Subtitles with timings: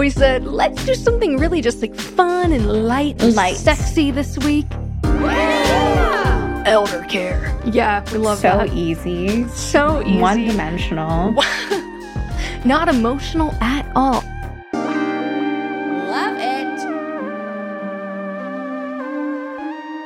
[0.00, 3.54] we said, let's do something really just like fun and light, and Light.
[3.54, 4.64] sexy this week.
[6.64, 7.54] Elder care.
[7.66, 8.72] Yeah, we love so that.
[8.72, 9.46] easy.
[9.48, 10.18] So easy.
[10.18, 11.32] One dimensional.
[12.64, 14.24] Not emotional at all.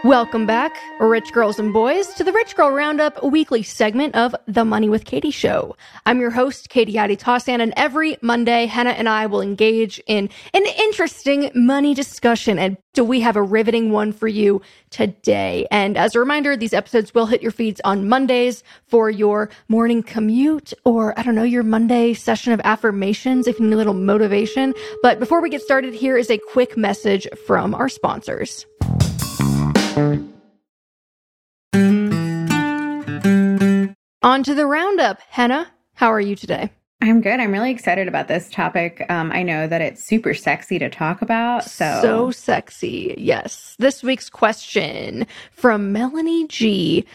[0.05, 4.62] Welcome back, rich girls and boys, to the Rich Girl Roundup, weekly segment of The
[4.62, 5.79] Money with Katie show.
[6.05, 10.28] I'm your host, Katie Gatti Tassin, and every Monday, Henah and I will engage in
[10.52, 12.59] an interesting money discussion.
[12.59, 15.66] And do we have a riveting one for you today?
[15.70, 20.02] And as a reminder, these episodes will hit your feeds on Mondays for your morning
[20.02, 23.95] commute or, I don't know, your Monday session of affirmations if you need a little
[23.95, 24.75] motivation.
[25.02, 28.66] But before we get started, here is a quick message from our sponsors.
[29.97, 30.34] On
[34.43, 35.20] to the roundup.
[35.33, 36.70] Henah, how are you today?
[37.01, 37.39] I'm good.
[37.39, 39.06] I'm really excited about this topic.
[39.09, 41.62] Um, I know that it's super sexy to talk about.
[41.64, 43.14] So, So sexy.
[43.19, 43.77] Yes.
[43.78, 47.06] This week's question from Melanie G.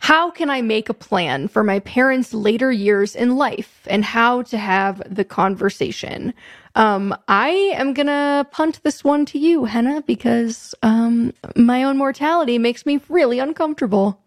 [0.00, 4.42] How can I make a plan for my parents' later years in life and how
[4.42, 6.32] to have the conversation?
[6.74, 12.58] Um, I am gonna punt this one to you, Henah, because um, my own mortality
[12.58, 14.20] makes me really uncomfortable.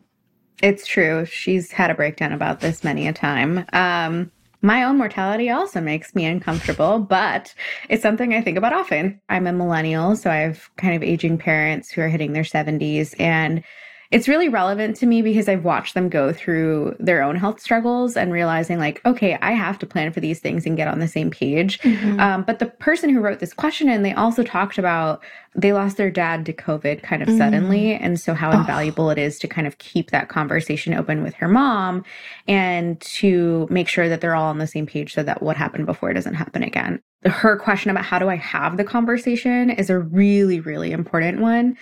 [0.62, 1.26] it's true.
[1.26, 3.66] She's had a breakdown about this many a time.
[3.74, 7.54] Um, my own mortality also makes me uncomfortable, but
[7.90, 9.20] it's something I think about often.
[9.28, 13.14] I'm a millennial, so I have kind of aging parents who are hitting their 70s.
[13.20, 13.64] And
[14.12, 18.16] it's really relevant to me because I've watched them go through their own health struggles
[18.16, 21.08] and realizing, like, okay, I have to plan for these things and get on the
[21.08, 21.80] same page.
[22.20, 25.24] Um, but the person who wrote this question in, they also talked about
[25.56, 27.94] they lost their dad to COVID kind of suddenly.
[27.94, 31.48] And so, how invaluable it is to kind of keep that conversation open with her
[31.48, 32.04] mom
[32.48, 35.86] and to make sure that they're all on the same page so that what happened
[35.86, 37.02] before doesn't happen again.
[37.26, 41.78] Her question about how do I have the conversation is a really, really important one.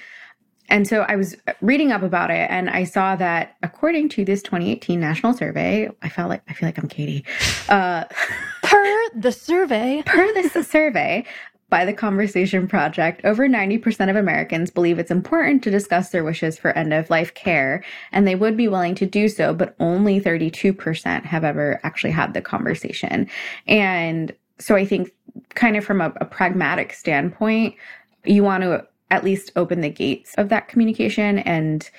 [0.71, 4.41] And so I was reading up about it and I saw that according to this
[4.41, 7.25] 2018 national survey, I felt like I feel like I'm Katie.
[7.69, 8.05] Uh,
[8.63, 11.25] Per the survey, per this survey
[11.69, 16.57] by the Conversation Project, over 90% of Americans believe it's important to discuss their wishes
[16.57, 17.83] for end of life care,
[18.13, 22.33] and they would be willing to do so, but only 32% have ever actually had
[22.33, 23.27] the conversation.
[23.67, 25.11] And so I think,
[25.55, 27.75] kind of from a, a pragmatic standpoint,
[28.23, 31.89] you want to at least open the gates of that communication and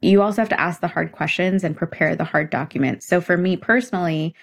[0.00, 3.06] you also have to ask the hard questions and prepare the hard documents.
[3.06, 4.34] So for me personally,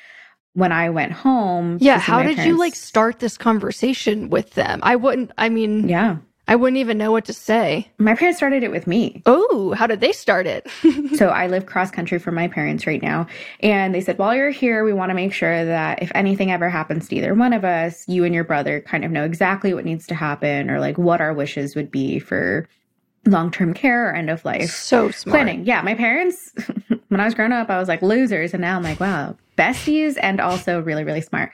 [0.53, 4.79] when I went home, Yeah, how did you like start this conversation with them?
[4.83, 6.17] I wouldn't I mean Yeah,
[6.49, 7.87] I wouldn't even know what to say.
[7.99, 9.21] my parents started it with me.
[9.27, 10.67] Oh, how did they start it?
[11.15, 13.27] So I live cross country from my parents right now.
[13.59, 16.69] And they said, while you're here, we want to make sure that if anything ever
[16.69, 19.85] happens to either one of us, you and your brother kind of know exactly what
[19.85, 22.67] needs to happen or like what our wishes would be for
[23.25, 25.33] long term care or end of life so smart.
[25.33, 25.65] planning.
[25.65, 26.53] Yeah, my parents,
[27.09, 28.53] when I was growing up, I was like losers.
[28.53, 31.51] And now I'm like, wow, besties and also really, really smart.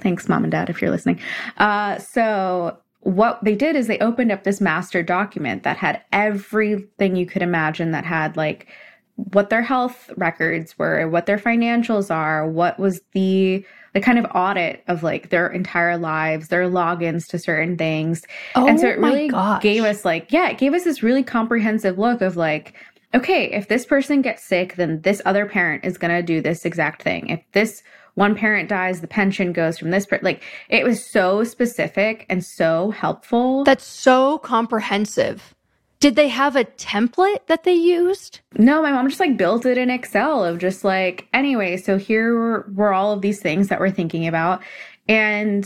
[0.00, 1.20] Thanks, mom and dad, if you're listening.
[1.58, 7.16] Uh, so, what they did is they opened up this master document that had everything
[7.16, 8.68] you could imagine, that had like
[9.16, 14.24] what their health records were, what their financials are, what was the the kind of
[14.34, 18.22] audit of like their entire lives, their logins to certain things.
[18.54, 19.62] Oh and so oh it really gosh.
[19.62, 22.74] gave us like, yeah, it gave us this really comprehensive look of like,
[23.14, 26.64] okay, if this person gets sick, then this other parent is going to do this
[26.64, 27.28] exact thing.
[27.28, 27.82] If this
[28.14, 30.06] one parent dies, the pension goes from this.
[30.06, 33.64] Per- like it was so specific and so helpful.
[33.64, 35.54] That's so comprehensive.
[36.00, 38.40] Did they have a template that they used?
[38.58, 42.34] no, my mom just like built it in Excel of just like, anyway, so here
[42.34, 44.62] were, were all of these things that we're thinking about.
[45.08, 45.64] And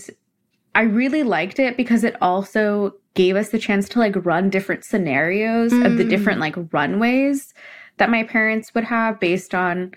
[0.74, 4.84] I really liked it because it also gave us the chance to like run different
[4.84, 6.08] scenarios of the Mm.
[6.10, 7.52] different like runways
[7.96, 9.90] that my parents would have based on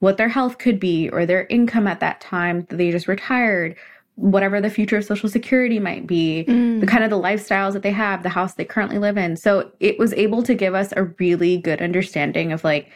[0.00, 3.76] what their health could be or their income at that time that they just retired
[4.16, 6.80] whatever the future of social security might be Mm.
[6.80, 9.70] the kind of the lifestyles that they have the house they currently live in so
[9.80, 12.90] it was able to give us a really good understanding of like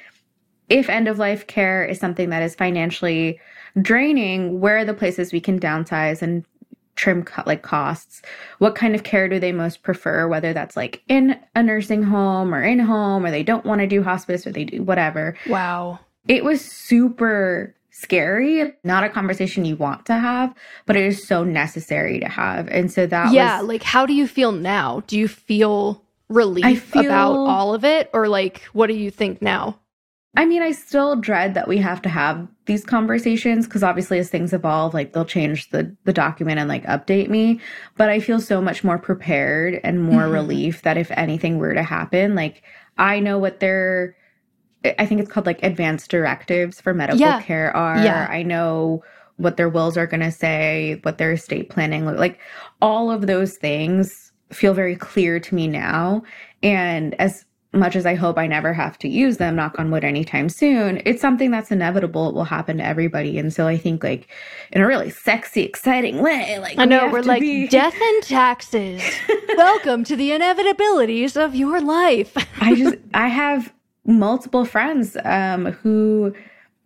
[0.69, 3.41] if end of life care is something that is financially
[3.81, 6.45] draining where are the places we can downsize and
[6.99, 8.21] trim co- like costs
[8.59, 12.53] what kind of care do they most prefer whether that's like in a nursing home
[12.55, 16.00] or in home or they don't want to do hospice or they do whatever Wow.
[16.27, 20.53] it was super scary not a conversation you want to have
[20.87, 24.12] but it is so necessary to have and so that yeah, was like how do
[24.12, 25.03] you feel now?
[25.06, 29.41] Do you feel relief feel- about all of it or like what do you think
[29.43, 29.79] now?
[30.37, 34.29] I mean, I still dread that we have to have these conversations because obviously as
[34.29, 37.61] things evolve, like they'll change the the document and like update me.
[37.97, 40.33] But I feel so much more prepared and more mm-hmm.
[40.33, 42.63] relief that if anything were to happen, like
[42.99, 44.17] I know what their
[44.99, 47.41] I think it's called like advanced directives for medical yeah.
[47.43, 47.99] care are.
[47.99, 48.29] Yeah.
[48.31, 49.03] I know
[49.39, 52.39] what their wills are going to say, what their estate planning like
[52.83, 56.23] all of those things feel very clear to me now
[56.63, 60.03] and as much as I hope I never have to use them, knock on wood,
[60.03, 62.31] anytime soon, it's something that's inevitable.
[62.31, 63.38] It will happen to everybody.
[63.38, 64.29] And so I think, like,
[64.73, 67.69] in a really sexy, exciting way, like, I know we are like be...
[67.69, 69.03] death and taxes.
[69.56, 72.35] Welcome to the inevitabilities of your life.
[72.61, 73.73] I just, I have
[74.06, 76.35] multiple friends um, who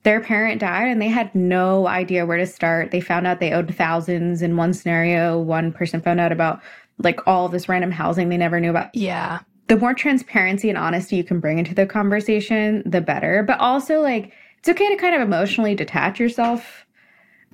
[0.03, 2.91] their parent died and they had no idea where to start.
[2.91, 5.39] They found out they owed thousands in one scenario.
[5.39, 6.61] One person found out about
[6.99, 8.93] like all this random housing they never knew about.
[8.97, 9.39] Yeah
[9.73, 13.43] the more transparency and honesty you can bring into the conversation, the better.
[13.43, 16.85] But also, like, it's okay to kind of emotionally detach yourself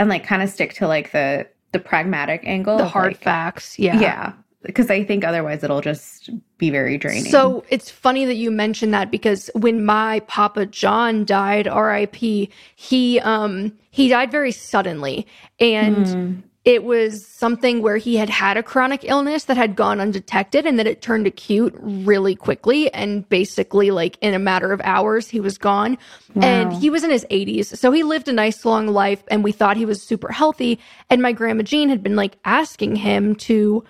[0.00, 3.78] and like kind of stick to like the the pragmatic angle, the hard like, facts.
[3.78, 4.32] Yeah, yeah.
[4.62, 7.30] Because I think otherwise it'll just be very draining.
[7.30, 13.20] So it's funny that you mentioned that because when my Papa John died, R.I.P., he
[13.20, 15.24] um he died very suddenly,
[15.60, 20.00] and mm it was something where he had had a chronic illness that had gone
[20.00, 22.92] undetected and that it turned acute really quickly.
[22.92, 25.96] And basically like in a matter of hours he was gone.
[26.34, 26.46] Wow.
[26.46, 29.50] and he was in his 80s so he lived a nice long life and we
[29.50, 30.78] thought he was super healthy.
[31.08, 33.82] And my grandma Jean had been like asking him to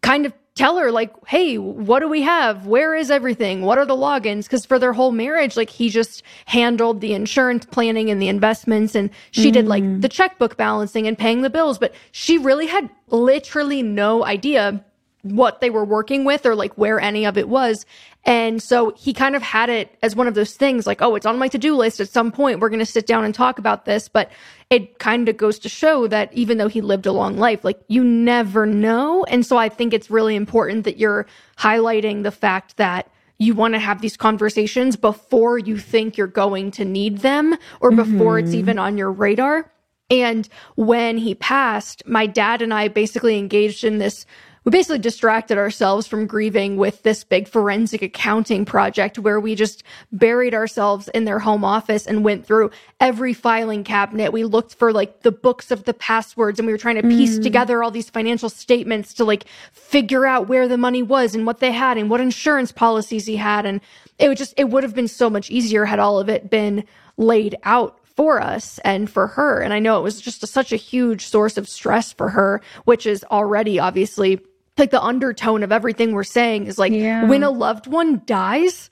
[0.00, 3.86] kind of tell her like hey what do we have where is everything what are
[3.86, 8.20] the logins because for their whole marriage like he just handled the insurance planning and
[8.20, 9.54] the investments and she mm.
[9.54, 10.02] did like mm.
[10.02, 14.84] the checkbook balancing and paying the bills but she really had literally no idea
[15.22, 17.86] what they were working with or like where any of it was.
[18.24, 21.26] And so he kind of had it as one of those things like, oh, it's
[21.26, 22.00] on my to do list.
[22.00, 24.08] At some point, we're going to sit down and talk about this.
[24.08, 24.30] But
[24.72, 27.78] it kind of goes to show that even though he lived a long life, like
[27.88, 29.22] you never know.
[29.24, 31.26] And so I think it's really important that you're
[31.58, 36.70] highlighting the fact that you want to have these conversations before you think you're going
[36.70, 38.46] to need them or before mm-hmm.
[38.46, 39.70] it's even on your radar.
[40.10, 44.24] And when he passed, my dad and I basically engaged in this
[44.64, 49.82] we basically distracted ourselves from grieving with this big forensic accounting project where we just
[50.12, 52.70] buried ourselves in their home office and went through
[53.00, 54.32] every filing cabinet.
[54.32, 57.38] We looked for like the books of the passwords and we were trying to piece
[57.38, 57.42] mm.
[57.42, 61.58] together all these financial statements to like figure out where the money was and what
[61.58, 63.66] they had and what insurance policies he had.
[63.66, 63.80] And
[64.18, 66.84] it would just, it would have been so much easier had all of it been
[67.16, 69.60] laid out for us and for her.
[69.60, 72.60] And I know it was just a, such a huge source of stress for her,
[72.84, 74.40] which is already obviously
[74.78, 77.24] like the undertone of everything we're saying is like yeah.
[77.24, 78.90] when a loved one dies,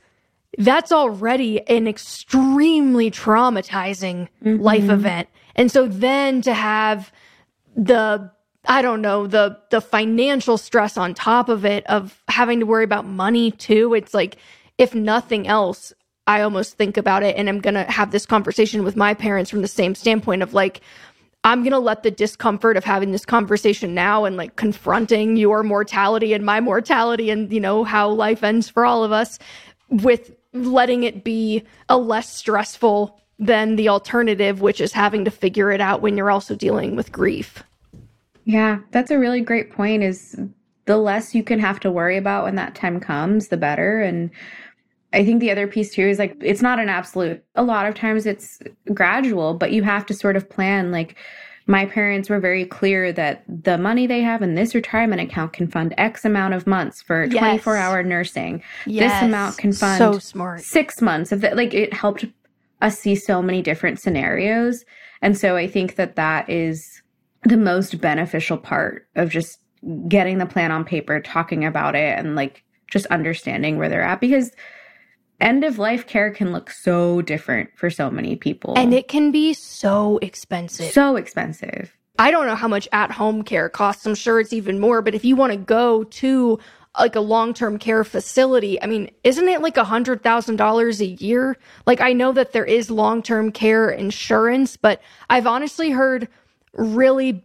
[0.58, 4.60] that's already an extremely traumatizing mm-hmm.
[4.60, 5.28] life event.
[5.56, 7.12] And so then to have
[7.76, 8.30] the
[8.66, 12.84] I don't know, the the financial stress on top of it of having to worry
[12.84, 14.36] about money too, it's like
[14.76, 15.94] if nothing else,
[16.26, 19.50] I almost think about it and I'm going to have this conversation with my parents
[19.50, 20.80] from the same standpoint of like
[21.42, 25.62] I'm going to let the discomfort of having this conversation now and like confronting your
[25.62, 29.38] mortality and my mortality and, you know, how life ends for all of us
[29.88, 35.70] with letting it be a less stressful than the alternative, which is having to figure
[35.70, 37.64] it out when you're also dealing with grief.
[38.44, 40.38] Yeah, that's a really great point is
[40.84, 44.02] the less you can have to worry about when that time comes, the better.
[44.02, 44.30] And
[45.12, 47.44] I think the other piece too is like it's not an absolute.
[47.54, 48.60] A lot of times it's
[48.94, 51.16] gradual, but you have to sort of plan like
[51.66, 55.68] my parents were very clear that the money they have in this retirement account can
[55.68, 57.38] fund X amount of months for yes.
[57.38, 58.62] 24 hour nursing.
[58.86, 59.12] Yes.
[59.12, 60.62] This amount can fund so smart.
[60.62, 61.56] six months of that.
[61.56, 62.24] Like it helped
[62.82, 64.84] us see so many different scenarios.
[65.22, 67.02] And so I think that that is
[67.44, 69.60] the most beneficial part of just
[70.08, 74.20] getting the plan on paper, talking about it, and like just understanding where they're at
[74.20, 74.50] because
[75.40, 78.74] end of life care can look so different for so many people.
[78.76, 80.92] And it can be so expensive.
[80.92, 81.96] So expensive.
[82.18, 84.04] I don't know how much at home care costs.
[84.06, 86.58] I'm sure it's even more, but if you want to go to
[86.98, 91.06] like a long-term care facility, I mean, isn't it like a hundred thousand dollars a
[91.06, 91.56] year?
[91.86, 96.28] Like I know that there is long-term care insurance, but I've honestly heard
[96.74, 97.42] really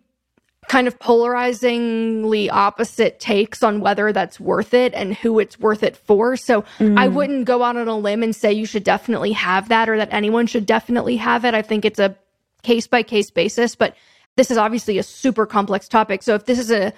[0.67, 5.95] kind of polarizingly opposite takes on whether that's worth it and who it's worth it
[5.95, 6.35] for.
[6.35, 6.97] So mm.
[6.97, 9.97] I wouldn't go out on a limb and say you should definitely have that or
[9.97, 11.53] that anyone should definitely have it.
[11.53, 12.15] I think it's a
[12.63, 13.95] case by case basis, but
[14.35, 16.23] this is obviously a super complex topic.
[16.23, 16.93] So if this is a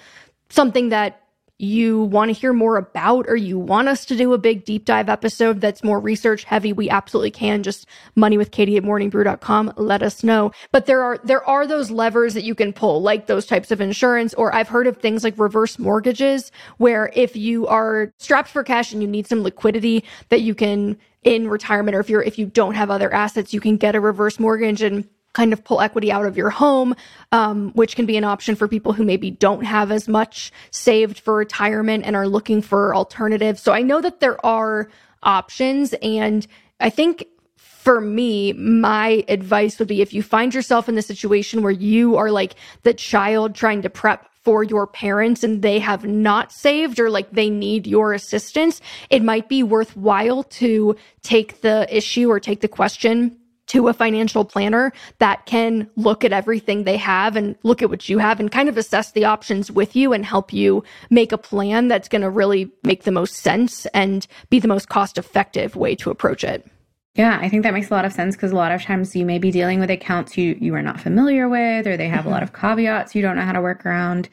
[0.48, 1.22] something that
[1.58, 4.84] you want to hear more about or you want us to do a big deep
[4.84, 7.64] dive episode that's more research heavy, we absolutely can.
[7.64, 9.72] Just money with Katie at morningbrew.com.
[9.76, 10.52] Let us know.
[10.70, 13.80] But there are, there are those levers that you can pull, like those types of
[13.80, 18.62] insurance, or I've heard of things like reverse mortgages, where if you are strapped for
[18.62, 22.38] cash and you need some liquidity that you can in retirement, or if you're, if
[22.38, 25.80] you don't have other assets, you can get a reverse mortgage and kind of pull
[25.80, 26.96] equity out of your home,
[27.30, 31.20] um, which can be an option for people who maybe don't have as much saved
[31.20, 33.62] for retirement and are looking for alternatives.
[33.62, 34.90] So I know that there are
[35.22, 35.94] options.
[36.02, 36.44] And
[36.80, 37.24] I think
[37.56, 42.16] for me, my advice would be if you find yourself in the situation where you
[42.16, 46.98] are like the child trying to prep for your parents and they have not saved
[46.98, 52.40] or like they need your assistance, it might be worthwhile to take the issue or
[52.40, 53.36] take the question
[53.68, 58.08] to a financial planner that can look at everything they have and look at what
[58.08, 61.38] you have and kind of assess the options with you and help you make a
[61.38, 65.76] plan that's going to really make the most sense and be the most cost effective
[65.76, 66.66] way to approach it.
[67.14, 69.26] Yeah, I think that makes a lot of sense because a lot of times you
[69.26, 72.28] may be dealing with accounts you you are not familiar with or they have mm-hmm.
[72.28, 74.28] a lot of caveats you don't know how to work around.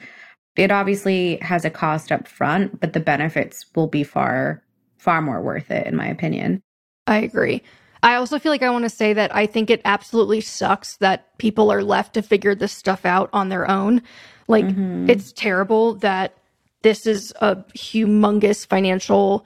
[0.55, 4.63] It obviously has a cost up front, but the benefits will be far
[4.97, 6.61] far more worth it in my opinion.
[7.07, 7.63] I agree.
[8.05, 11.35] I also feel like I want to say that I think it absolutely sucks that
[11.39, 14.03] people are left to figure this stuff out on their own.
[14.47, 15.09] Like, mm-hmm.
[15.09, 16.37] it's terrible that
[16.83, 19.43] this is a humongous financial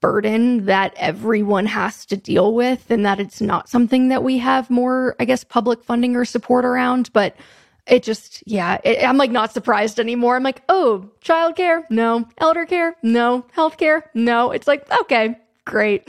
[0.00, 4.70] burden that everyone has to deal with and that it's not something that we have
[4.70, 7.12] more, I guess, public funding or support around.
[7.12, 7.36] But
[7.86, 10.34] it just, yeah, it, I'm like not surprised anymore.
[10.34, 11.84] I'm like, oh, childcare?
[11.90, 12.26] No.
[12.38, 12.96] Elder care?
[13.04, 13.46] No.
[13.56, 14.02] Healthcare?
[14.14, 14.50] No.
[14.50, 16.08] It's like, okay, great.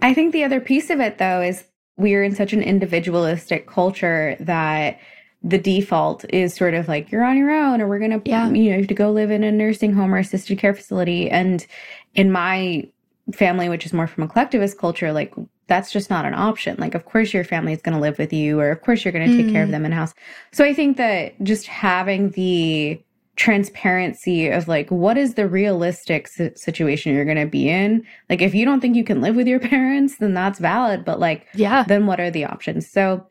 [0.00, 1.64] I think the other piece of it, though, is
[1.96, 4.98] we're in such an individualistic culture that
[5.42, 8.46] the default is sort of like you're on your own or we're going to yeah.
[8.46, 11.28] you know you have to go live in a nursing home or assisted care facility
[11.28, 11.66] and
[12.14, 12.86] in my
[13.32, 15.34] family which is more from a collectivist culture like
[15.66, 18.32] that's just not an option like of course your family is going to live with
[18.32, 19.52] you or of course you're going to take mm.
[19.52, 19.72] care of mm.
[19.72, 20.14] them in house
[20.52, 23.00] so i think that just having the
[23.36, 28.04] transparency of like what is the realistic situation you're going to be in?
[28.28, 31.18] Like if you don't think you can live with your parents then that's valid but
[31.18, 31.84] like yeah.
[31.84, 32.90] then what are the options?
[32.90, 33.26] So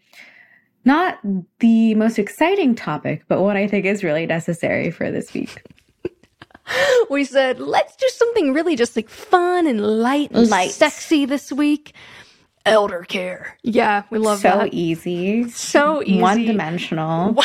[0.84, 1.20] not
[1.60, 5.64] the most exciting topic but what i think is really necessary for this week.
[7.10, 11.52] We said let's do something really just like fun and light and light sexy this
[11.52, 11.94] week.
[12.66, 13.58] Elder care.
[13.62, 14.60] Yeah we love so that.
[14.62, 15.50] so easy.
[15.50, 16.22] So easy.
[16.22, 17.38] one dimensional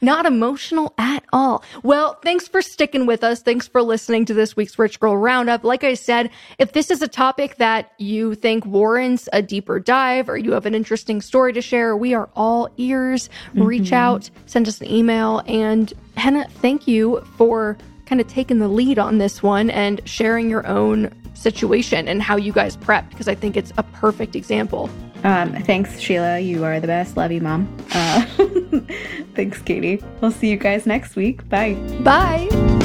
[0.00, 1.62] Not emotional at all.
[1.82, 3.42] Well, thanks for sticking with us.
[3.42, 5.64] Thanks for listening to this week's Rich Girl Roundup.
[5.64, 10.28] Like I said, if this is a topic that you think warrants a deeper dive
[10.28, 13.28] or you have an interesting story to share, we are all ears.
[13.48, 13.62] Mm-hmm.
[13.62, 15.42] Reach out, send us an email.
[15.46, 20.48] And Henah, thank you for kind of taking the lead on this one and sharing
[20.48, 24.90] your own situation and how you guys prepped because I think it's a perfect example.
[25.24, 26.38] Um, thanks, Sheila.
[26.38, 27.16] You are the best.
[27.16, 27.68] Love you, Mom.
[27.92, 28.24] Uh,
[29.34, 30.02] thanks, Katie.
[30.20, 31.48] We'll see you guys next week.
[31.48, 31.74] Bye.
[32.02, 32.77] Bye.